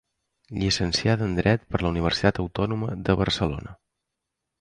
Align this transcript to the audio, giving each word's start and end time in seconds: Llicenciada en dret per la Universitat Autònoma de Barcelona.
Llicenciada 0.61 1.25
en 1.29 1.35
dret 1.39 1.67
per 1.75 1.81
la 1.83 1.91
Universitat 1.93 2.39
Autònoma 2.45 2.89
de 3.11 3.17
Barcelona. 3.21 3.75